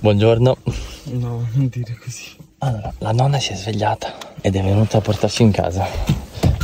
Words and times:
Buongiorno. 0.00 0.56
No, 1.04 1.48
non 1.52 1.68
dire 1.68 1.98
così. 2.00 2.36
Allora, 2.58 2.92
la 2.98 3.10
nonna 3.10 3.40
si 3.40 3.52
è 3.52 3.56
svegliata 3.56 4.16
ed 4.40 4.54
è 4.54 4.62
venuta 4.62 4.98
a 4.98 5.00
portarci 5.00 5.42
in 5.42 5.50
casa. 5.50 5.86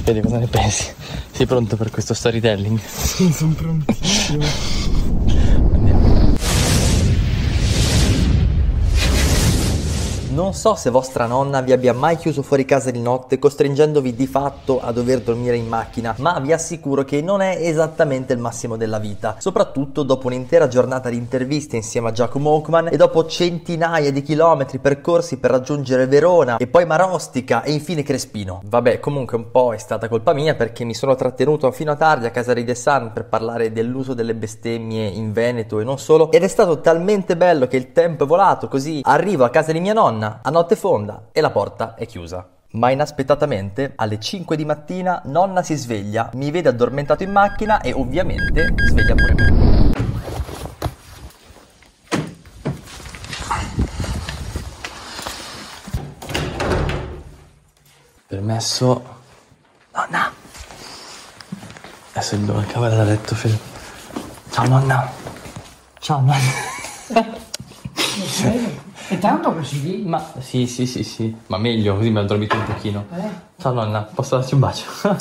Vedi 0.05 0.21
cosa 0.21 0.39
ne 0.39 0.46
pensi? 0.46 0.93
Sei 1.33 1.45
pronto 1.45 1.77
per 1.77 1.91
questo 1.91 2.15
storytelling? 2.15 2.79
Sì, 2.79 3.33
sono 3.33 3.55
prontissimo. 3.55 4.45
Non 10.35 10.53
so 10.53 10.75
se 10.75 10.91
vostra 10.91 11.27
nonna 11.27 11.61
vi 11.61 11.71
abbia 11.71 11.93
mai 11.93 12.16
chiuso 12.16 12.43
fuori 12.43 12.64
casa 12.64 12.91
di 12.91 13.01
notte 13.01 13.39
costringendovi 13.39 14.16
di 14.16 14.27
fatto 14.27 14.80
a 14.80 14.91
dover 14.91 15.21
dormire 15.21 15.55
in 15.55 15.69
macchina, 15.69 16.12
ma 16.19 16.41
vi 16.41 16.53
assicuro 16.53 17.05
che 17.05 17.23
non 17.23 17.41
è 17.41 17.57
esattamente 17.61 18.33
il 18.33 18.41
massimo 18.41 18.77
della 18.77 18.98
vita, 18.98 19.37
soprattutto 19.38 20.02
dopo 20.02 20.27
un'intera 20.27 20.66
giornata 20.66 21.09
di 21.09 21.16
interviste 21.16 21.77
insieme 21.77 22.09
a 22.09 22.10
Giacomo 22.10 22.51
Oakman 22.51 22.88
e 22.88 22.97
dopo 22.97 23.27
centinaia 23.27 24.10
di 24.10 24.23
chilometri 24.23 24.79
percorsi 24.79 25.37
per 25.37 25.52
raggiungere 25.52 26.09
Verona 26.09 26.57
e 26.57 26.66
poi 26.66 26.85
Marostica 26.85 27.62
e 27.62 27.71
infine 27.71 28.02
Crespino. 28.02 28.60
Vabbè, 28.65 28.98
comunque 28.98 29.37
un 29.37 29.52
po' 29.52 29.73
è 29.73 29.79
stata 29.79 30.09
colpa 30.09 30.32
mia 30.32 30.57
perché 30.57 30.82
mi 30.82 30.95
sono 30.95 31.15
trattenuto 31.15 31.71
fino 31.71 31.93
a 31.93 31.96
tardi 31.96 32.27
a 32.27 32.32
casa 32.32 32.55
di 32.55 32.65
The 32.65 32.74
Sun 32.74 33.12
per 33.15 33.27
parlare 33.27 33.71
dell'uso 33.71 34.15
delle 34.15 34.35
bestemmie 34.35 35.07
in 35.07 35.32
Veneto 35.32 35.79
e 35.79 35.85
non 35.85 36.01
solo 36.01 36.32
ed 36.32 36.43
è 36.43 36.48
stato 36.48 36.80
talmente 36.80 37.37
bello 37.37 37.69
che 37.69 37.77
il 37.77 37.93
tempo 37.93 38.24
è 38.24 38.27
volato 38.27 38.66
così 38.66 39.01
arrivo 39.05 39.45
a 39.45 39.51
casa 39.51 39.71
di 39.71 39.79
mia 39.79 39.93
nonna 39.93 40.23
a 40.24 40.51
notte 40.51 40.77
fonda 40.77 41.28
e 41.33 41.41
la 41.41 41.51
porta 41.51 41.95
è 41.95 42.06
chiusa. 42.06 42.48
Ma 42.73 42.91
inaspettatamente, 42.91 43.92
alle 43.95 44.19
5 44.19 44.56
di 44.56 44.65
mattina, 44.65 45.20
nonna 45.27 45.62
si 45.62 45.77
sveglia, 45.77 46.30
mi 46.34 46.51
vede 46.51 46.70
addormentato 46.70 47.23
in 47.23 47.30
macchina 47.30 47.80
e 47.80 47.92
ovviamente 47.92 48.74
sveglia 48.88 49.15
pure 49.15 49.34
me. 49.34 49.92
Permesso. 58.27 59.04
Nonna. 59.93 60.32
Adesso 62.12 62.34
il 62.34 62.40
dove 62.40 62.66
cavolo 62.66 62.96
da 62.96 63.04
letto, 63.04 63.34
Fede. 63.34 63.59
Ciao 64.50 64.66
nonna. 64.66 65.09
Ciao 66.00 66.21
nonna. 66.21 66.72
E 69.09 69.19
tanto 69.19 69.53
così? 69.53 70.03
Ma 70.06 70.22
sì, 70.41 70.66
sì, 70.66 70.87
sì, 70.87 71.05
sì. 71.05 71.34
Ma 71.49 71.59
meglio, 71.59 71.97
così 71.97 72.10
mi 72.10 72.19
ho 72.19 72.25
dormito 72.25 72.56
un 72.56 72.65
pochino. 72.65 73.05
Eh? 73.15 73.28
Ciao 73.59 73.72
nonna, 73.72 74.03
posso 74.03 74.37
darti 74.38 74.55
un 74.55 74.61
bacio? 74.61 74.91
ciao, 75.03 75.15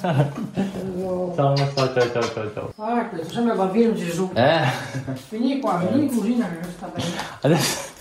ciao, 1.36 1.56
ciao, 1.56 1.94
ciao, 1.94 2.22
ciao, 2.22 2.54
ciao. 2.54 2.74
Ah, 2.78 3.06
questo 3.08 3.34
sembra 3.34 3.54
il 3.54 3.60
bambino 3.60 3.94
Gesù. 3.94 4.32
Eh, 4.34 4.62
Vieni 5.30 5.60
qua, 5.60 5.78
vieni 5.78 6.04
in 6.04 6.16
cucina 6.16 6.48
che 6.50 6.68
sta 6.70 6.88
bene. 6.88 7.10
adesso 7.42 7.92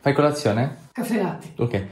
fai 0.00 0.12
colazione? 0.14 0.76
Caffè 0.92 1.20
latte. 1.22 1.52
Ok. 1.56 1.86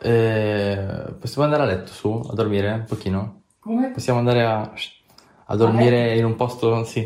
Eh, 0.00 1.14
possiamo 1.18 1.44
andare 1.44 1.62
a 1.64 1.66
letto 1.74 1.92
su, 1.92 2.08
a 2.30 2.32
dormire 2.34 2.70
un 2.72 2.84
pochino? 2.86 3.42
Come? 3.58 3.90
Possiamo 3.90 4.20
andare 4.20 4.44
a, 4.44 4.70
a 5.50 5.56
dormire 5.56 6.16
in 6.16 6.24
un 6.24 6.36
posto, 6.36 6.84
sì. 6.84 7.00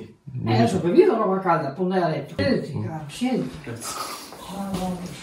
Eh, 0.46 0.54
adesso 0.54 0.78
bevi 0.78 1.04
la 1.04 1.14
roba 1.14 1.38
calda, 1.38 1.70
poi 1.70 1.96
a 1.96 2.08
letto. 2.08 2.34
Siediti, 2.36 2.80
caro, 2.80 3.04
siediti. 3.08 3.70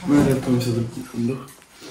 Mi 0.06 0.18
ha 0.18 0.22
detto 0.24 0.50
mi 0.50 0.62
sono 0.62 0.86
dormendo. 0.94 1.46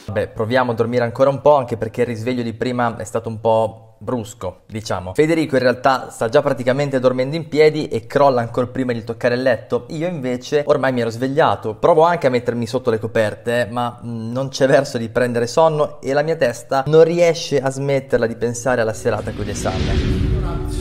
Vabbè, 0.06 0.28
proviamo 0.28 0.70
a 0.70 0.74
dormire 0.74 1.04
ancora 1.04 1.28
un 1.28 1.42
po', 1.42 1.56
anche 1.56 1.76
perché 1.76 2.00
il 2.00 2.06
risveglio 2.06 2.42
di 2.42 2.54
prima 2.54 2.96
è 2.96 3.04
stato 3.04 3.28
un 3.28 3.40
po' 3.40 3.96
brusco, 3.98 4.60
diciamo. 4.66 5.12
Federico 5.12 5.56
in 5.56 5.62
realtà 5.62 6.08
sta 6.08 6.30
già 6.30 6.40
praticamente 6.40 6.98
dormendo 6.98 7.36
in 7.36 7.46
piedi 7.48 7.88
e 7.88 8.06
crolla 8.06 8.40
ancora 8.40 8.66
prima 8.68 8.94
di 8.94 9.04
toccare 9.04 9.34
il 9.34 9.42
letto. 9.42 9.84
Io 9.88 10.06
invece 10.06 10.62
ormai 10.66 10.94
mi 10.94 11.02
ero 11.02 11.10
svegliato. 11.10 11.74
Provo 11.74 12.04
anche 12.04 12.26
a 12.26 12.30
mettermi 12.30 12.66
sotto 12.66 12.88
le 12.88 12.98
coperte, 12.98 13.68
ma 13.70 13.98
mh, 14.00 14.32
non 14.32 14.48
c'è 14.48 14.66
verso 14.66 14.96
di 14.96 15.10
prendere 15.10 15.46
sonno 15.46 16.00
e 16.00 16.14
la 16.14 16.22
mia 16.22 16.36
testa 16.36 16.84
non 16.86 17.04
riesce 17.04 17.60
a 17.60 17.70
smetterla 17.70 18.26
di 18.26 18.36
pensare 18.36 18.80
alla 18.80 18.94
serata 18.94 19.30
con 19.32 19.44
le 19.44 19.54
salme. 19.54 20.27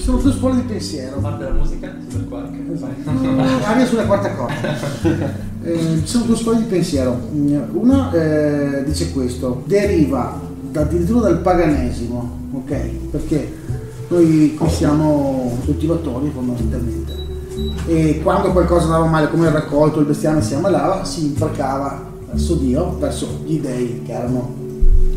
Ci 0.07 0.13
sono 0.13 0.23
due 0.23 0.31
scuole 0.31 0.55
di 0.55 0.61
pensiero. 0.61 1.17
Parte 1.17 1.43
la 1.43 1.49
musica, 1.49 1.93
super 2.07 2.27
quark. 2.29 3.65
Aria 3.65 3.85
sulla 3.85 4.05
quarta 4.05 4.31
corda. 4.35 5.35
Eh, 5.63 5.99
ci 6.03 6.07
sono 6.07 6.25
due 6.25 6.35
scuole 6.37 6.59
di 6.59 6.63
pensiero. 6.63 7.19
Una 7.73 8.09
eh, 8.13 8.85
dice 8.85 9.11
questo, 9.11 9.63
deriva 9.65 10.39
da- 10.71 10.81
addirittura 10.81 11.27
dal 11.27 11.39
paganesimo, 11.39 12.39
ok? 12.53 12.73
Perché 13.11 13.53
noi 14.07 14.55
qui 14.55 14.69
siamo 14.69 15.57
coltivatori 15.65 16.31
fondamentalmente. 16.33 17.13
E 17.87 18.21
quando 18.23 18.53
qualcosa 18.53 18.85
andava 18.85 19.07
male, 19.07 19.29
come 19.29 19.47
il 19.47 19.51
raccolto, 19.51 19.99
il 19.99 20.05
bestiame 20.05 20.41
si 20.41 20.53
ammalava, 20.53 21.03
si 21.03 21.25
imprecava 21.25 22.01
verso 22.31 22.55
Dio, 22.55 22.97
verso 22.97 23.41
gli 23.43 23.59
dei 23.59 24.03
che 24.05 24.13
erano 24.13 24.55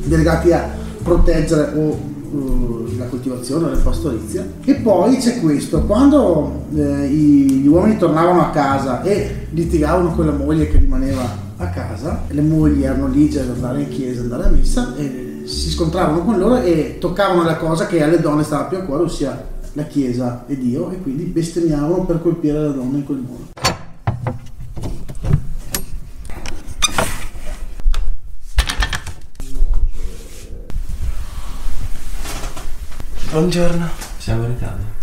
delegati 0.03 0.51
a 0.51 0.69
proteggere 1.01 1.79
o 1.79 1.97
eh, 2.33 2.97
la 2.97 3.07
coltivazione 3.07 3.71
la 3.71 3.77
pastorizia. 3.79 4.47
E 4.65 4.75
poi 4.75 5.17
c'è 5.17 5.41
questo, 5.41 5.83
quando 5.83 6.67
eh, 6.75 7.09
gli 7.09 7.67
uomini 7.67 7.97
tornavano 7.97 8.41
a 8.41 8.51
casa 8.51 9.03
e 9.03 9.47
litigavano 9.51 10.15
con 10.15 10.27
la 10.27 10.33
moglie 10.33 10.69
che 10.69 10.79
rimaneva 10.79 11.49
a 11.57 11.67
casa, 11.69 12.23
le 12.29 12.41
mogli 12.41 12.85
erano 12.85 13.09
ligie 13.09 13.41
ad 13.41 13.51
andare 13.51 13.83
in 13.83 13.89
chiesa, 13.89 14.23
andare 14.23 14.45
a 14.45 14.49
messa, 14.49 14.95
e 14.97 15.43
si 15.45 15.71
scontravano 15.71 16.25
con 16.25 16.39
loro 16.39 16.61
e 16.63 16.97
toccavano 16.99 17.43
la 17.43 17.57
cosa 17.57 17.87
che 17.87 18.03
alle 18.03 18.21
donne 18.21 18.45
stava 18.45 18.65
più 18.65 18.79
a 18.79 18.83
cuore, 18.83 19.05
ossia 19.05 19.49
la 19.75 19.85
chiesa 19.85 20.45
e 20.47 20.59
Dio, 20.59 20.91
e 20.91 21.01
quindi 21.03 21.25
bestemmiavano 21.25 22.05
per 22.05 22.23
colpire 22.23 22.61
la 22.61 22.71
donna 22.71 22.97
in 22.97 23.05
quel 23.05 23.19
modo. 23.19 23.60
Buongiorno. 33.31 33.89
Siamo 34.19 34.45
in 34.45 34.51
Italia. 34.53 34.99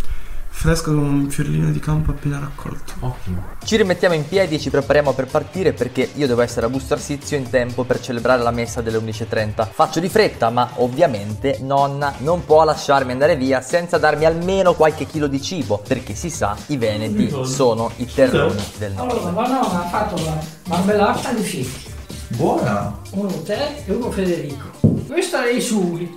Fresco 0.49 0.93
con 0.93 0.97
un 1.03 1.29
fiorellino 1.29 1.69
di 1.71 1.79
campo 1.79 2.11
appena 2.11 2.39
raccolto. 2.39 2.93
Ottimo. 2.99 3.41
Ci 3.63 3.77
rimettiamo 3.77 4.15
in 4.15 4.27
piedi 4.27 4.55
e 4.55 4.59
ci 4.59 4.69
prepariamo 4.69 5.13
per 5.13 5.27
partire 5.27 5.71
perché 5.71 6.09
io 6.15 6.27
devo 6.27 6.41
essere 6.41 6.65
a 6.65 6.69
Busto 6.69 6.95
Arsizio 6.95 7.38
in 7.38 7.49
tempo 7.49 7.83
per 7.83 8.01
celebrare 8.01 8.41
la 8.41 8.51
messa 8.51 8.81
delle 8.81 8.97
11.30. 8.97 9.67
Faccio 9.71 9.99
di 9.99 10.09
fretta, 10.09 10.49
ma 10.49 10.69
ovviamente 10.75 11.59
nonna 11.61 12.15
non 12.19 12.43
può 12.43 12.63
lasciarmi 12.63 13.11
andare 13.11 13.35
via 13.38 13.61
senza 13.61 13.97
darmi 13.97 14.25
almeno 14.25 14.73
qualche 14.73 15.05
chilo 15.05 15.27
di 15.27 15.41
cibo, 15.41 15.81
perché 15.88 16.15
si 16.15 16.29
sa, 16.29 16.57
i 16.67 16.77
veneti 16.77 17.31
sono 17.45 17.91
i 17.97 18.05
terroni 18.07 18.61
del 18.77 18.94
Allora, 18.97 19.29
nord. 19.29 19.35
la 19.35 19.47
nonna 19.47 19.85
ha 19.85 19.88
fatto 19.89 20.15
la 20.25 20.38
marmellata 20.65 21.31
di 21.31 21.44
fichi. 21.44 21.94
Buona. 22.29 22.94
Uno 23.11 23.41
te 23.44 23.83
e 23.85 23.91
uno 23.94 24.11
Federico. 24.11 24.65
Questa 25.07 25.45
è 25.45 25.51
i 25.53 25.61
sughi. 25.61 26.13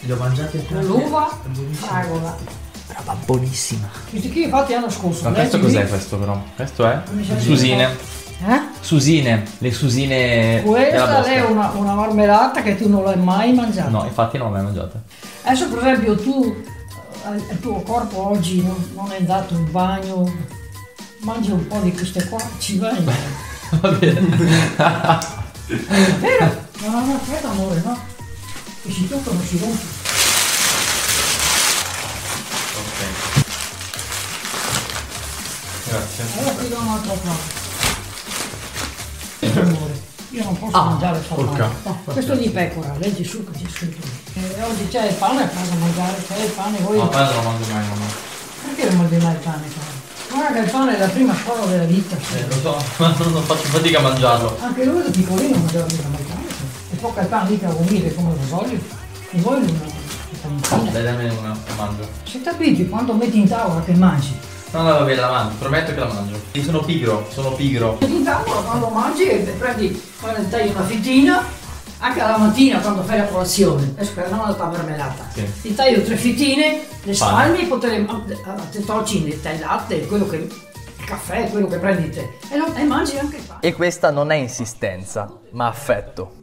Li 0.00 0.12
ho 0.12 0.16
mangiati 0.16 0.64
L'uva, 0.80 1.28
fragola. 1.72 2.36
Roba 2.96 3.16
buonissima. 3.24 3.88
Questi 4.08 4.32
qui 4.32 4.44
infatti 4.44 4.72
hanno 4.72 4.90
scorso. 4.90 5.24
Ma 5.24 5.34
questo 5.34 5.60
cos'è 5.60 5.86
questo 5.86 6.16
però? 6.16 6.42
Questo 6.56 6.86
è? 6.86 7.02
Susine. 7.38 7.96
Eh? 8.46 8.60
Susine. 8.80 9.44
Le 9.58 9.72
susine 9.72 10.62
Questa 10.64 11.24
è 11.24 11.44
una, 11.44 11.70
una 11.74 11.94
marmellata 11.94 12.62
che 12.62 12.76
tu 12.76 12.88
non 12.88 13.04
l'hai 13.04 13.18
mai 13.18 13.52
mangiata. 13.52 13.90
No, 13.90 14.04
infatti 14.04 14.38
non 14.38 14.46
l'ho 14.48 14.54
mai 14.54 14.62
mangiata. 14.64 15.02
Adesso 15.42 15.68
per 15.68 15.78
esempio 15.80 16.16
tu, 16.16 16.56
eh, 17.26 17.52
il 17.52 17.60
tuo 17.60 17.80
corpo 17.82 18.28
oggi 18.28 18.62
non, 18.62 18.90
non 18.94 19.12
è 19.12 19.18
andato 19.18 19.54
in 19.54 19.70
bagno, 19.70 20.32
mangi 21.18 21.50
un 21.50 21.66
po' 21.66 21.78
di 21.80 21.92
queste 21.92 22.26
qua, 22.26 22.40
ci 22.58 22.78
vai. 22.78 23.04
Va 23.80 23.90
bene. 23.90 24.20
Vero? 26.18 26.68
No, 26.80 26.90
no, 26.90 27.04
no, 27.04 27.14
aspetta 27.14 27.50
amore, 27.50 27.82
no? 27.84 27.98
Che 28.82 28.90
si 28.92 29.08
toccano 29.08 29.40
si 29.42 29.58
rompe. 29.58 29.98
Grazie. 35.88 36.24
Allora 36.38 36.54
ti 36.54 36.68
do 36.68 36.78
un 36.78 36.88
altro. 36.88 37.18
Amore, 39.60 40.00
io 40.30 40.44
non 40.44 40.58
posso 40.58 40.76
Ah, 40.76 40.84
mangiare 40.84 41.18
il 41.18 41.24
formaggio. 41.24 41.72
No, 41.82 42.00
questo 42.04 42.32
è 42.32 42.36
di 42.38 42.50
pecora, 42.50 42.94
leggi 42.98 43.24
su 43.24 43.44
che 43.44 43.58
c'è 43.58 43.68
scritto. 43.70 44.06
E 44.34 44.62
oggi 44.62 44.86
c'è 44.88 45.06
il 45.08 45.14
pane 45.14 45.42
a 45.42 45.48
casa 45.48 45.74
mangiare, 45.78 46.22
c'è 46.26 46.36
il 46.44 46.50
pane, 46.50 46.78
voi... 46.80 46.98
No, 46.98 47.08
pane 47.08 47.32
non 47.34 47.42
lo 47.42 47.50
mangio 47.50 47.72
mai, 47.72 47.88
mamma. 47.88 48.04
Perché 48.64 48.84
non 48.90 48.96
mangi 48.98 49.16
mai 49.24 49.32
il 49.32 49.38
pane? 49.40 49.62
cara? 49.68 49.98
Guarda 50.28 50.52
che 50.52 50.64
il 50.64 50.70
pane 50.70 50.94
è 50.94 50.98
la 50.98 51.08
prima 51.08 51.34
scuola 51.42 51.66
della 51.66 51.84
vita. 51.84 52.16
Eh, 52.16 52.46
lo 52.46 52.60
so, 52.60 52.84
ma 53.02 53.14
non 53.18 53.42
faccio 53.44 53.64
fatica 53.64 53.98
a 53.98 54.02
mangiarlo. 54.02 54.58
Anche 54.60 54.84
lui 54.84 55.02
da 55.02 55.10
piccolino 55.10 55.56
mangiava 55.56 55.86
mica 55.90 56.08
mai 56.08 56.22
pane. 56.22 56.39
E 57.02 57.20
il 57.22 57.26
pane 57.28 57.50
mica 57.50 57.68
umile 57.70 58.14
come 58.14 58.30
lo 58.34 58.56
voglio. 58.56 58.78
E 59.32 59.40
voi 59.40 59.60
non 59.60 59.80
non- 60.42 60.90
Dai, 60.92 61.02
dammi 61.02 61.24
una, 61.28 61.48
la 61.66 61.74
mangio. 61.76 62.08
Se 62.24 62.40
ti 62.40 62.48
abitui 62.48 62.88
quando 62.88 63.12
metti 63.14 63.38
in 63.40 63.48
tavola 63.48 63.82
che 63.82 63.92
mangi. 63.94 64.34
No, 64.72 64.82
no, 64.82 64.90
va 64.90 65.02
bene, 65.02 65.20
la 65.20 65.30
mangio, 65.30 65.56
prometto 65.58 65.92
che 65.92 65.98
la 66.00 66.06
mangio. 66.06 66.40
Io 66.52 66.62
sono 66.62 66.80
pigro, 66.80 67.26
sono 67.32 67.52
pigro. 67.52 67.98
Metti 68.00 68.14
in 68.16 68.24
tavola 68.24 68.60
quando 68.60 68.88
mangi 68.88 69.24
e 69.28 69.38
prendi, 69.58 70.02
quando 70.20 70.42
tagli 70.48 70.70
una 70.70 70.82
fettina, 70.84 71.42
anche 71.98 72.20
alla 72.20 72.38
mattina 72.38 72.78
quando 72.80 73.02
fai 73.02 73.18
la 73.18 73.24
colazione, 73.26 73.92
adesso 73.96 74.14
che 74.14 74.24
non 74.30 74.46
la 74.46 74.54
tua 74.54 74.66
marmellata, 74.66 75.28
Sì. 75.34 75.44
ti 75.62 75.74
taglio 75.74 76.02
tre 76.02 76.16
fettine, 76.16 76.80
le 77.02 77.14
spalmi, 77.14 77.66
poi 77.66 77.78
te 77.80 77.86
le 77.88 78.06
a 78.08 78.54
te 78.70 78.84
tocci 78.84 79.22
nel 79.42 79.60
latte, 79.60 80.06
quello 80.06 80.26
che 80.26 80.48
caffè, 81.04 81.50
quello 81.50 81.66
che 81.66 81.76
prendi 81.78 82.08
te. 82.10 82.36
E, 82.50 82.56
lo- 82.56 82.72
e 82.74 82.84
mangi 82.84 83.18
anche 83.18 83.38
pane. 83.46 83.60
E 83.60 83.74
questa 83.74 84.10
non 84.10 84.30
è 84.30 84.36
insistenza, 84.36 85.30
ma 85.52 85.66
affetto. 85.66 86.38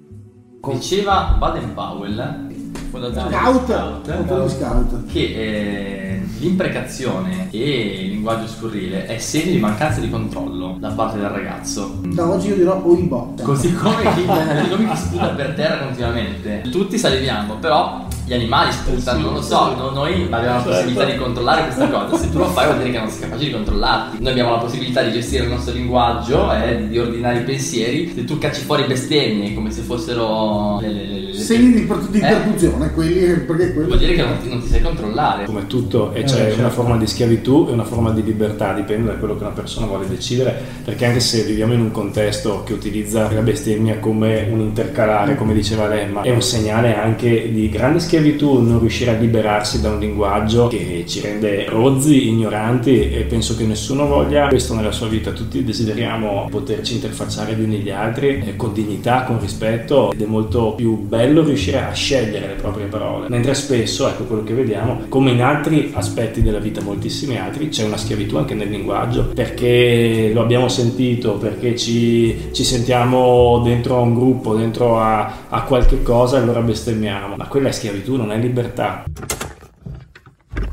Diceva 0.73 1.35
Baden 1.37 1.73
Powell, 1.73 2.47
fondatore 2.89 3.31
Scout, 3.31 4.23
di 4.23 4.49
scout. 4.49 5.05
che 5.05 5.19
eh, 5.19 6.21
l'imprecazione 6.39 7.47
e 7.51 8.03
il 8.03 8.09
linguaggio 8.11 8.47
scurrile 8.47 9.05
è 9.05 9.17
segno 9.17 9.51
di 9.51 9.59
mancanza 9.59 9.99
di 9.99 10.09
controllo 10.09 10.77
da 10.79 10.89
parte 10.89 11.19
del 11.19 11.29
ragazzo. 11.29 11.99
Da 12.03 12.27
oggi 12.27 12.47
io 12.49 12.55
dirò. 12.55 12.81
Così 12.81 13.73
come 13.73 14.01
chi, 14.13 14.25
così 14.25 14.69
come 14.69 14.89
chi 14.89 14.95
sputa 14.97 15.27
per 15.29 15.53
terra 15.53 15.85
continuamente. 15.85 16.63
Tutti 16.69 16.97
saliviamo, 16.97 17.55
però 17.55 18.05
gli 18.27 18.33
animali 18.33 18.71
sputano, 18.73 19.21
non 19.21 19.33
lo 19.35 19.41
so, 19.41 19.73
no- 19.75 19.89
noi 19.91 20.27
abbiamo 20.29 20.57
la 20.57 20.61
possibilità 20.61 21.05
di 21.05 21.15
controllare 21.15 21.61
questa 21.63 21.87
cosa. 21.87 22.17
Se 22.17 22.29
tu 22.29 22.37
lo 22.39 22.45
fai 22.49 22.65
vuol 22.65 22.77
dire 22.79 22.91
che 22.91 22.99
non 22.99 23.09
sei 23.09 23.21
capace 23.21 23.45
di 23.45 23.51
controllarti. 23.51 24.17
Noi 24.21 24.31
abbiamo 24.31 24.51
la 24.51 24.57
possibilità 24.57 25.01
di 25.01 25.11
gestire 25.13 25.43
il 25.45 25.49
nostro 25.49 25.73
linguaggio 25.73 26.51
e 26.53 26.77
di, 26.77 26.87
di 26.89 26.99
ordinare 26.99 27.39
i 27.39 27.43
pensieri. 27.43 28.11
Se 28.13 28.25
tu 28.25 28.37
cacci 28.37 28.61
fuori 28.65 28.83
bestemmie 28.85 29.53
come 29.53 29.71
se 29.71 29.81
fossero 29.81 30.79
le, 30.81 30.91
le, 30.91 31.05
le- 31.05 31.19
le- 31.21 31.33
Segni 31.37 31.71
di, 31.73 31.81
per- 31.85 31.99
di 31.99 32.19
Eh, 32.19 32.27
interruzione, 32.27 32.91
quelli 32.91 33.39
perché 33.45 33.73
quelli. 33.73 33.87
Vuol 33.87 33.97
dire 33.99 34.13
che 34.13 34.21
non 34.23 34.37
ti, 34.41 34.49
non 34.49 34.61
ti 34.61 34.67
sai 34.67 34.81
controllare. 34.81 35.45
Come 35.45 35.65
tutto, 35.67 36.11
e 36.13 36.23
c'è 36.23 36.53
una 36.57 36.69
forma 36.69 36.97
di 36.97 37.07
schiavitù 37.07 37.67
e 37.69 37.71
una 37.71 37.85
forma 37.85 38.11
di 38.11 38.23
libertà, 38.23 38.73
dipende 38.73 39.11
da 39.11 39.17
quello 39.17 39.37
che 39.37 39.43
una 39.43 39.53
persona 39.53 39.85
vuole 39.85 40.05
decidere, 40.07 40.53
perché 40.83 41.05
anche 41.05 41.19
se 41.21 41.43
viviamo 41.43 41.71
in 41.73 41.79
un 41.79 41.91
contesto 41.91 42.63
che 42.65 42.73
utilizza 42.73 43.31
la 43.31 43.39
bestemmia 43.41 43.99
come 43.99 44.47
un 44.51 44.59
intercalare, 44.59 45.35
come 45.35 45.53
diceva 45.53 45.87
Lemma, 45.87 46.23
è 46.23 46.31
un 46.31 46.41
segnale 46.41 46.95
anche 46.97 47.51
di 47.53 47.69
grande 47.69 47.99
schiavitù 47.99 48.15
non 48.19 48.79
riuscire 48.79 49.15
a 49.15 49.19
liberarsi 49.19 49.81
da 49.81 49.89
un 49.89 49.99
linguaggio 49.99 50.67
che 50.67 51.03
ci 51.07 51.21
rende 51.21 51.65
rozzi, 51.69 52.27
ignoranti 52.29 53.11
e 53.11 53.21
penso 53.23 53.55
che 53.55 53.63
nessuno 53.63 54.05
voglia. 54.07 54.47
Questo 54.47 54.73
nella 54.73 54.91
sua 54.91 55.07
vita, 55.07 55.31
tutti 55.31 55.63
desideriamo 55.63 56.47
poterci 56.49 56.95
interfacciare 56.95 57.53
gli 57.53 57.63
uni 57.63 57.77
gli 57.77 57.89
altri 57.89 58.43
eh, 58.45 58.55
con 58.55 58.73
dignità, 58.73 59.23
con 59.23 59.39
rispetto 59.39 60.11
ed 60.11 60.21
è 60.21 60.25
molto 60.25 60.73
più 60.75 60.97
bello 60.97 61.43
riuscire 61.43 61.79
a 61.83 61.91
scegliere 61.93 62.47
le 62.47 62.53
proprie 62.53 62.85
parole, 62.85 63.29
mentre 63.29 63.53
spesso, 63.53 64.07
ecco 64.07 64.23
quello 64.23 64.43
che 64.43 64.53
vediamo, 64.53 65.01
come 65.09 65.31
in 65.31 65.41
altri 65.41 65.91
aspetti 65.93 66.41
della 66.41 66.59
vita, 66.59 66.81
moltissimi 66.81 67.37
altri, 67.37 67.69
c'è 67.69 67.83
una 67.83 67.97
schiavitù 67.97 68.37
anche 68.37 68.53
nel 68.53 68.69
linguaggio, 68.69 69.31
perché 69.33 70.31
lo 70.33 70.41
abbiamo 70.41 70.67
sentito, 70.67 71.33
perché 71.33 71.75
ci, 71.75 72.49
ci 72.51 72.63
sentiamo 72.63 73.61
dentro 73.63 73.97
a 73.97 74.01
un 74.01 74.13
gruppo, 74.13 74.55
dentro 74.55 74.99
a, 74.99 75.45
a 75.49 75.61
qualche 75.63 76.01
cosa 76.03 76.37
e 76.37 76.41
allora 76.41 76.61
bestemmiamo, 76.61 77.35
ma 77.35 77.47
quella 77.47 77.69
è 77.69 77.71
schiavitù, 77.71 78.06
non 78.15 78.31
è 78.31 78.37
libertà. 78.37 79.03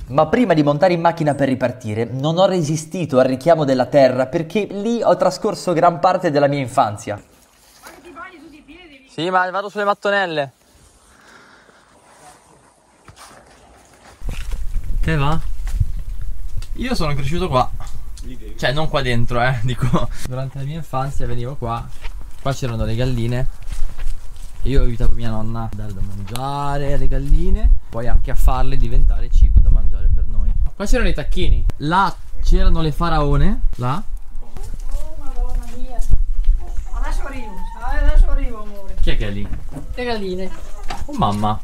Ma 0.08 0.26
prima 0.26 0.54
di 0.54 0.62
montare 0.62 0.92
in 0.92 1.00
macchina 1.00 1.34
per 1.34 1.48
ripartire, 1.48 2.04
non 2.04 2.38
ho 2.38 2.46
resistito 2.46 3.18
al 3.18 3.26
richiamo 3.26 3.64
della 3.64 3.86
terra 3.86 4.26
perché 4.26 4.66
lì 4.70 5.02
ho 5.02 5.16
trascorso 5.16 5.72
gran 5.72 5.98
parte 5.98 6.30
della 6.30 6.46
mia 6.46 6.60
infanzia. 6.60 7.20
Sì, 9.08 9.30
ma 9.30 9.48
vado 9.50 9.68
sulle 9.68 9.84
mattonelle. 9.84 10.52
Che 15.00 15.16
va? 15.16 15.38
Io 16.74 16.94
sono 16.94 17.14
cresciuto 17.14 17.48
qua. 17.48 17.70
Cioè, 18.56 18.72
non 18.72 18.88
qua 18.88 19.02
dentro, 19.02 19.40
eh. 19.42 19.60
Dico, 19.62 20.08
durante 20.26 20.58
la 20.58 20.64
mia 20.64 20.76
infanzia 20.76 21.26
venivo 21.26 21.56
qua. 21.56 21.86
Qua 22.40 22.52
c'erano 22.52 22.84
le 22.84 22.94
galline. 22.96 23.46
Io 24.64 24.80
aiutavo 24.80 25.14
mia 25.14 25.28
nonna 25.28 25.64
a 25.64 25.68
dare 25.74 25.92
da 25.92 26.00
mangiare 26.00 26.94
alle 26.94 27.06
galline. 27.06 27.68
Poi 27.90 28.08
anche 28.08 28.30
a 28.30 28.34
farle 28.34 28.78
diventare 28.78 29.28
cibo 29.28 29.60
da 29.60 29.68
mangiare 29.68 30.08
per 30.14 30.24
noi. 30.26 30.50
Qua 30.74 30.86
c'erano 30.86 31.10
i 31.10 31.12
tacchini. 31.12 31.66
Là 31.78 32.14
c'erano 32.42 32.80
le 32.80 32.90
faraone. 32.90 33.60
Là. 33.76 34.02
Oh 34.40 35.16
madonna 35.18 35.66
mia. 35.76 35.98
Adesso 36.92 37.22
arrivo, 37.24 37.52
adesso 37.82 38.30
arrivo 38.30 38.62
amore. 38.62 38.94
Chi 39.02 39.10
è 39.10 39.16
che 39.18 39.28
è 39.28 39.30
lì? 39.30 39.46
Le 39.94 40.04
galline. 40.04 40.50
Oh 41.06 41.12
mamma. 41.18 41.60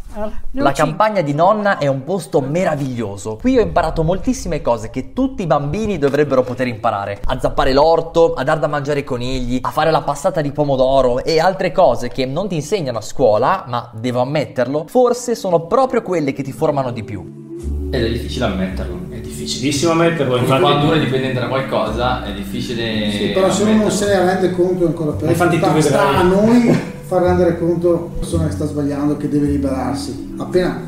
La 0.53 0.73
campagna 0.73 1.23
di 1.23 1.33
nonna 1.33 1.79
è 1.79 1.87
un 1.87 2.05
posto 2.05 2.41
meraviglioso. 2.43 3.37
Qui 3.37 3.57
ho 3.57 3.63
imparato 3.63 4.03
moltissime 4.03 4.61
cose 4.61 4.91
che 4.91 5.15
tutti 5.15 5.43
i 5.43 5.47
bambini 5.47 5.97
dovrebbero 5.97 6.43
poter 6.43 6.67
imparare. 6.67 7.21
A 7.25 7.41
zappare 7.41 7.73
l'orto, 7.73 8.35
a 8.35 8.45
dar 8.45 8.59
da 8.59 8.67
mangiare 8.67 8.99
ai 8.99 9.05
conigli, 9.05 9.59
a 9.63 9.71
fare 9.71 9.91
la 9.91 10.03
passata 10.03 10.43
di 10.43 10.53
pomodoro 10.53 11.25
e 11.25 11.41
altre 11.41 11.73
cose 11.73 12.09
che 12.09 12.27
non 12.27 12.49
ti 12.49 12.57
insegnano 12.57 12.99
a 12.99 13.03
scuola, 13.03 13.65
ma 13.67 13.91
devo 13.95 14.21
ammetterlo, 14.21 14.85
forse 14.89 15.35
sono 15.35 15.61
proprio 15.67 16.03
quelle 16.03 16.35
che 16.35 16.43
ti 16.43 16.53
formano 16.53 16.91
di 16.91 17.03
più. 17.03 17.49
Ed 17.93 18.05
è 18.05 18.09
difficile 18.11 18.45
ammetterlo. 18.45 19.01
È 19.09 19.21
difficilissimo 19.21 19.95
metterlo, 19.95 20.37
Infatti, 20.37 20.61
quando 20.61 20.87
uno 20.87 20.95
è 20.97 21.01
dipendente 21.01 21.41
da 21.41 21.49
qualcosa 21.49 22.25
è 22.25 22.35
difficile. 22.35 23.11
Sì, 23.11 23.27
però 23.29 23.51
se 23.51 23.63
uno 23.63 23.71
non 23.73 23.81
ammetterlo. 23.81 24.07
se 24.07 24.07
ne 24.07 24.25
rende 24.25 24.51
conto 24.53 24.87
ancora 24.87 25.13
peggio. 25.13 25.31
Infatti 25.31 25.59
tu 25.59 25.67
vedrai- 25.71 26.15
a 26.17 26.23
noi 26.23 26.99
far 27.11 27.23
rendere 27.23 27.59
conto 27.59 27.89
alla 27.89 28.19
persona 28.21 28.47
che 28.47 28.53
sta 28.53 28.67
sbagliando 28.67 29.17
che 29.17 29.29
deve 29.29 29.49
liberarsi. 29.49 30.35
Appena 30.37 30.81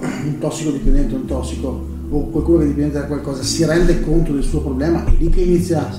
un 0.00 0.36
tossicodipendente, 0.38 1.14
un 1.14 1.24
tossico 1.24 1.88
o 2.10 2.28
qualcuno 2.28 2.58
che 2.58 2.64
è 2.64 2.66
dipendente 2.66 2.98
da 2.98 3.06
qualcosa 3.06 3.42
si 3.42 3.64
rende 3.64 4.02
conto 4.02 4.32
del 4.32 4.42
suo 4.42 4.60
problema, 4.60 5.02
è 5.02 5.10
lì 5.18 5.30
che 5.30 5.40
inizia 5.40 5.98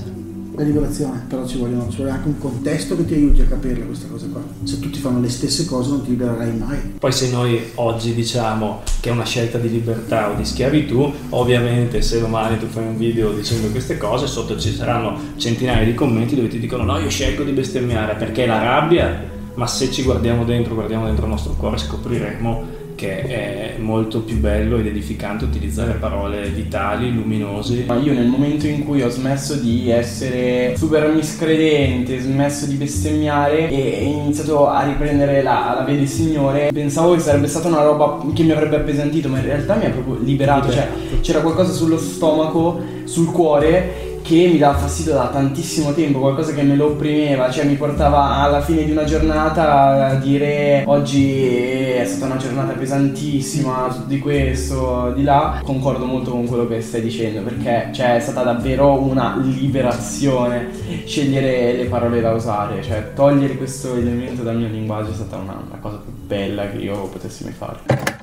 la 0.54 0.62
liberazione. 0.62 1.24
Però 1.28 1.44
ci, 1.44 1.58
vogliono, 1.58 1.88
ci 1.88 1.96
vuole 1.96 2.12
anche 2.12 2.28
un 2.28 2.38
contesto 2.38 2.94
che 2.94 3.04
ti 3.04 3.14
aiuti 3.14 3.40
a 3.40 3.46
capirle 3.46 3.84
queste 3.86 4.08
cose 4.08 4.28
qua. 4.28 4.40
Se 4.62 4.78
tutti 4.78 5.00
fanno 5.00 5.18
le 5.18 5.28
stesse 5.28 5.64
cose 5.64 5.90
non 5.90 6.04
ti 6.04 6.10
libererai 6.10 6.56
mai. 6.56 6.78
Poi 6.96 7.10
se 7.10 7.30
noi 7.32 7.60
oggi 7.74 8.14
diciamo 8.14 8.82
che 9.00 9.08
è 9.08 9.12
una 9.12 9.24
scelta 9.24 9.58
di 9.58 9.70
libertà 9.70 10.30
o 10.30 10.36
di 10.36 10.44
schiavitù, 10.44 11.12
ovviamente 11.30 12.00
se 12.00 12.20
domani 12.20 12.60
tu 12.60 12.66
fai 12.66 12.86
un 12.86 12.96
video 12.96 13.32
dicendo 13.32 13.66
queste 13.70 13.98
cose, 13.98 14.28
sotto 14.28 14.56
ci 14.56 14.72
saranno 14.72 15.18
centinaia 15.36 15.84
di 15.84 15.94
commenti 15.94 16.36
dove 16.36 16.46
ti 16.46 16.60
dicono 16.60 16.84
no, 16.84 17.00
io 17.00 17.10
scelgo 17.10 17.42
di 17.42 17.50
bestemmiare 17.50 18.14
perché 18.14 18.46
la 18.46 18.62
rabbia, 18.62 19.32
ma 19.54 19.66
se 19.66 19.90
ci 19.90 20.02
guardiamo 20.02 20.44
dentro, 20.44 20.74
guardiamo 20.74 21.06
dentro 21.06 21.24
il 21.24 21.30
nostro 21.30 21.54
cuore, 21.54 21.78
scopriremo 21.78 22.82
che 22.94 23.22
è 23.22 23.74
molto 23.78 24.20
più 24.20 24.38
bello 24.38 24.78
ed 24.78 24.86
edificante 24.86 25.44
utilizzare 25.44 25.94
parole 25.94 26.48
vitali, 26.48 27.12
luminose. 27.12 27.84
Ma 27.86 27.96
io 27.96 28.12
nel 28.12 28.26
momento 28.26 28.66
in 28.66 28.84
cui 28.84 29.02
ho 29.02 29.08
smesso 29.08 29.54
di 29.54 29.90
essere 29.90 30.76
super 30.76 31.12
miscredente, 31.12 32.20
smesso 32.20 32.66
di 32.66 32.74
bestemmiare 32.74 33.68
e 33.68 34.04
ho 34.04 34.22
iniziato 34.22 34.68
a 34.68 34.84
riprendere 34.84 35.42
la, 35.42 35.74
la 35.78 35.84
via 35.84 35.96
del 35.96 36.08
Signore, 36.08 36.70
pensavo 36.72 37.14
che 37.14 37.20
sarebbe 37.20 37.48
stata 37.48 37.68
una 37.68 37.82
roba 37.82 38.24
che 38.32 38.42
mi 38.42 38.52
avrebbe 38.52 38.76
appesantito, 38.76 39.28
ma 39.28 39.38
in 39.38 39.44
realtà 39.44 39.74
mi 39.74 39.86
ha 39.86 39.90
proprio 39.90 40.18
liberato, 40.22 40.70
cioè 40.70 40.88
c'era 41.20 41.40
qualcosa 41.40 41.72
sullo 41.72 41.98
stomaco, 41.98 42.80
sul 43.04 43.30
cuore 43.30 44.12
che 44.24 44.48
mi 44.50 44.56
dava 44.56 44.78
fastidio 44.78 45.12
da 45.12 45.28
tantissimo 45.28 45.92
tempo, 45.92 46.18
qualcosa 46.18 46.54
che 46.54 46.62
me 46.62 46.76
lo 46.76 46.86
opprimeva, 46.86 47.50
cioè 47.50 47.66
mi 47.66 47.74
portava 47.74 48.36
alla 48.36 48.62
fine 48.62 48.82
di 48.84 48.90
una 48.90 49.04
giornata 49.04 50.06
a 50.06 50.14
dire 50.14 50.82
oggi 50.86 51.42
è 51.42 52.04
stata 52.06 52.32
una 52.32 52.40
giornata 52.40 52.72
pesantissima, 52.72 54.04
di 54.06 54.18
questo, 54.20 55.12
di 55.14 55.24
là. 55.24 55.60
Concordo 55.62 56.06
molto 56.06 56.30
con 56.30 56.46
quello 56.46 56.66
che 56.66 56.80
stai 56.80 57.02
dicendo 57.02 57.42
perché 57.42 57.90
cioè, 57.92 58.16
è 58.16 58.20
stata 58.20 58.42
davvero 58.42 58.98
una 58.98 59.36
liberazione 59.38 60.70
scegliere 61.04 61.74
le 61.74 61.84
parole 61.84 62.22
da 62.22 62.32
usare, 62.32 62.82
cioè 62.82 63.12
togliere 63.14 63.58
questo 63.58 63.94
elemento 63.94 64.42
dal 64.42 64.56
mio 64.56 64.68
linguaggio 64.68 65.10
è 65.10 65.14
stata 65.14 65.36
una, 65.36 65.62
la 65.70 65.76
cosa 65.76 65.98
più 66.02 66.12
bella 66.26 66.70
che 66.70 66.78
io 66.78 67.08
potessi 67.08 67.44
mai 67.44 67.52
fare. 67.52 68.13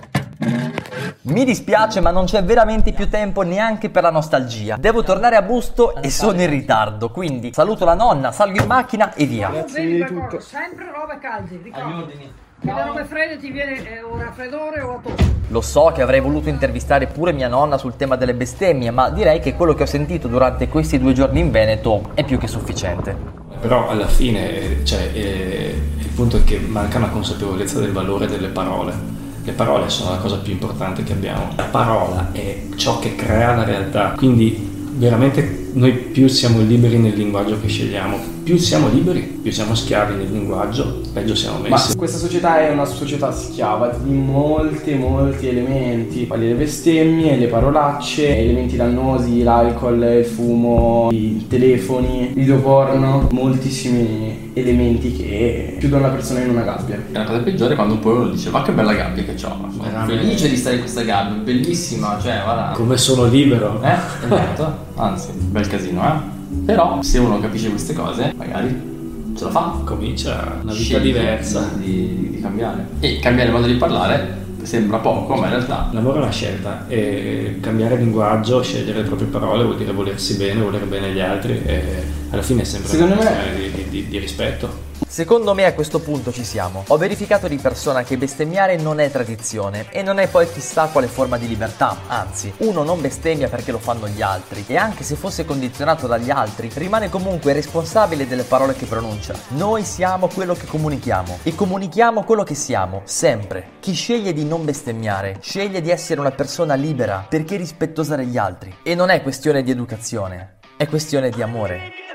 Mi 1.23 1.45
dispiace, 1.45 1.99
ma 1.99 2.09
non 2.09 2.25
c'è 2.25 2.43
veramente 2.43 2.93
più 2.93 3.07
tempo 3.07 3.43
neanche 3.43 3.91
per 3.91 4.01
la 4.01 4.09
nostalgia. 4.09 4.77
Devo 4.77 5.03
tornare 5.03 5.35
a 5.35 5.43
Busto 5.43 6.01
e 6.01 6.09
sono 6.09 6.41
in 6.41 6.49
ritardo, 6.49 7.11
quindi 7.11 7.53
saluto 7.53 7.85
la 7.85 7.93
nonna, 7.93 8.31
salgo 8.31 8.59
in 8.59 8.65
macchina 8.65 9.13
e 9.13 9.25
via. 9.27 9.51
Vedi 9.71 9.99
per 9.99 10.27
cosa, 10.27 10.39
sempre 10.39 10.91
robe 10.91 11.19
calde, 11.19 11.59
ricorda. 11.61 12.07
Che 12.07 12.73
le 12.73 12.85
robe 12.85 13.05
fredde 13.05 13.37
ti 13.37 13.51
viene 13.51 13.87
eh, 13.87 14.01
un 14.01 14.19
raffreddore 14.19 14.81
o 14.81 14.95
a 14.95 14.99
tosse. 14.99 15.33
Lo 15.49 15.61
so 15.61 15.91
che 15.93 16.01
avrei 16.01 16.21
voluto 16.21 16.49
intervistare 16.49 17.05
pure 17.05 17.33
mia 17.33 17.47
nonna 17.47 17.77
sul 17.77 17.95
tema 17.95 18.15
delle 18.15 18.33
bestemmie, 18.33 18.89
ma 18.89 19.11
direi 19.11 19.39
che 19.39 19.53
quello 19.53 19.75
che 19.75 19.83
ho 19.83 19.87
sentito 19.87 20.27
durante 20.27 20.69
questi 20.69 20.97
due 20.97 21.13
giorni 21.13 21.39
in 21.39 21.51
Veneto 21.51 22.09
è 22.15 22.23
più 22.23 22.39
che 22.39 22.47
sufficiente. 22.47 23.15
Però 23.59 23.89
alla 23.89 24.07
fine 24.07 24.79
eh, 24.79 24.85
cioè, 24.85 25.11
eh, 25.13 25.79
il 25.99 26.09
punto 26.15 26.37
è 26.37 26.43
che 26.43 26.57
manca 26.57 26.97
una 26.97 27.09
consapevolezza 27.09 27.79
del 27.79 27.91
valore 27.91 28.25
delle 28.25 28.47
parole. 28.47 29.20
Le 29.43 29.51
parole 29.53 29.89
sono 29.89 30.11
la 30.11 30.17
cosa 30.17 30.37
più 30.37 30.51
importante 30.53 31.03
che 31.03 31.13
abbiamo. 31.13 31.49
La 31.55 31.63
parola 31.63 32.29
è 32.31 32.63
ciò 32.75 32.99
che 32.99 33.15
crea 33.15 33.55
la 33.55 33.63
realtà. 33.63 34.13
Quindi 34.15 34.69
veramente 34.93 35.69
noi 35.73 35.93
più 35.93 36.27
siamo 36.27 36.61
liberi 36.61 36.97
nel 36.97 37.15
linguaggio 37.15 37.59
che 37.59 37.67
scegliamo, 37.67 38.17
più 38.43 38.57
siamo 38.57 38.87
liberi, 38.89 39.21
più 39.21 39.51
siamo 39.51 39.75
schiavi 39.75 40.15
nel 40.15 40.31
linguaggio, 40.31 41.01
peggio 41.13 41.35
siamo 41.35 41.59
Ma 41.59 41.69
messi. 41.69 41.95
questa 41.95 42.17
società 42.17 42.59
è 42.59 42.71
una 42.71 42.85
società 42.85 43.31
schiava 43.31 43.89
di 43.89 44.13
molti, 44.13 44.93
molti 44.95 45.47
elementi. 45.47 46.27
Quali 46.27 46.47
le 46.47 46.55
bestemmie, 46.55 47.37
le 47.37 47.47
parolacce, 47.47 48.37
elementi 48.37 48.75
dannosi, 48.75 49.43
l'alcol, 49.43 50.01
il 50.01 50.25
fumo, 50.25 51.09
i 51.11 51.45
telefoni, 51.47 52.33
l'idroporno, 52.33 53.27
moltissimi 53.31 54.51
elementi 54.53 55.15
che 55.15 55.77
chiudono 55.79 56.03
la 56.03 56.09
persona 56.09 56.41
in 56.41 56.49
una 56.49 56.63
gabbia. 56.63 56.95
E 56.95 57.13
la 57.13 57.23
cosa 57.23 57.39
peggiore 57.39 57.73
è 57.73 57.75
quando 57.75 57.97
poi 57.97 58.15
uno 58.15 58.29
dice 58.29 58.49
ma 58.49 58.63
che 58.63 58.71
bella 58.71 58.93
gabbia 58.93 59.23
che 59.23 59.31
ho, 59.31 59.35
sono 59.37 60.05
felice 60.05 60.49
di 60.49 60.57
stare 60.57 60.75
in 60.75 60.81
questa 60.81 61.03
gabbia, 61.03 61.37
bellissima, 61.37 62.17
cioè 62.21 62.41
guarda. 62.43 62.71
Come 62.73 62.97
sono 62.97 63.25
libero. 63.25 63.81
Eh, 63.81 63.95
esatto, 64.25 64.75
anzi, 64.95 65.29
bel 65.31 65.67
casino, 65.67 66.03
eh. 66.03 66.30
Però 66.65 67.01
se 67.01 67.17
uno 67.19 67.39
capisce 67.39 67.69
queste 67.69 67.93
cose, 67.93 68.33
magari 68.35 69.33
ce 69.37 69.43
la 69.45 69.49
fa. 69.49 69.81
Comincia 69.83 70.59
una 70.61 70.71
vita 70.73 70.83
Sceglie 70.83 71.01
diversa. 71.01 71.69
Di, 71.75 72.29
di 72.31 72.39
cambiare. 72.41 72.87
E 72.99 73.19
cambiare 73.19 73.49
il 73.49 73.55
modo 73.55 73.67
di 73.67 73.75
parlare 73.75 74.39
sembra 74.63 74.97
poco, 74.97 75.33
ma 75.35 75.45
in 75.45 75.53
realtà 75.53 75.89
L'amore 75.91 76.19
è 76.19 76.21
una 76.21 76.31
scelta 76.31 76.85
e 76.87 77.57
cambiare 77.61 77.97
linguaggio, 77.97 78.61
scegliere 78.61 79.01
le 79.01 79.07
proprie 79.07 79.27
parole 79.27 79.63
vuol 79.63 79.75
dire 79.77 79.91
volersi 79.91 80.35
bene, 80.35 80.61
volere 80.61 80.85
bene 80.85 81.07
agli 81.07 81.19
altri 81.19 81.59
e 81.65 81.83
alla 82.29 82.43
fine 82.43 82.61
è 82.61 82.65
sempre 82.65 82.91
Secondo 82.91 83.13
una 83.15 83.23
me- 83.23 83.29
questione 83.29 83.59
di, 83.59 83.71
di- 83.71 83.89
di- 83.89 84.07
di 84.07 84.17
rispetto. 84.19 84.89
Secondo 85.11 85.53
me 85.53 85.65
a 85.65 85.73
questo 85.73 85.99
punto 85.99 86.31
ci 86.31 86.45
siamo. 86.45 86.85
Ho 86.87 86.95
verificato 86.95 87.49
di 87.49 87.57
persona 87.57 88.01
che 88.01 88.17
bestemmiare 88.17 88.77
non 88.77 89.01
è 89.01 89.11
tradizione 89.11 89.87
e 89.91 90.03
non 90.03 90.19
è 90.19 90.29
poi 90.29 90.49
chissà 90.49 90.87
quale 90.87 91.07
forma 91.07 91.37
di 91.37 91.49
libertà, 91.49 92.03
anzi, 92.07 92.53
uno 92.59 92.83
non 92.83 93.01
bestemmia 93.01 93.49
perché 93.49 93.73
lo 93.73 93.77
fanno 93.79 94.07
gli 94.07 94.21
altri 94.21 94.63
e 94.67 94.77
anche 94.77 95.03
se 95.03 95.17
fosse 95.17 95.43
condizionato 95.43 96.07
dagli 96.07 96.29
altri, 96.29 96.71
rimane 96.75 97.09
comunque 97.09 97.51
responsabile 97.51 98.25
delle 98.25 98.43
parole 98.43 98.73
che 98.73 98.85
pronuncia. 98.85 99.35
Noi 99.49 99.83
siamo 99.83 100.29
quello 100.29 100.53
che 100.53 100.65
comunichiamo 100.65 101.39
e 101.43 101.55
comunichiamo 101.55 102.23
quello 102.23 102.43
che 102.43 102.55
siamo, 102.55 103.01
sempre. 103.03 103.71
Chi 103.81 103.91
sceglie 103.91 104.31
di 104.31 104.45
non 104.45 104.63
bestemmiare, 104.63 105.39
sceglie 105.41 105.81
di 105.81 105.89
essere 105.89 106.21
una 106.21 106.31
persona 106.31 106.75
libera 106.75 107.25
perché 107.27 107.57
rispettosa 107.57 108.15
degli 108.15 108.37
altri. 108.37 108.73
E 108.81 108.95
non 108.95 109.09
è 109.09 109.21
questione 109.21 109.61
di 109.61 109.71
educazione, 109.71 110.59
è 110.77 110.87
questione 110.87 111.31
di 111.31 111.41
amore. 111.41 112.10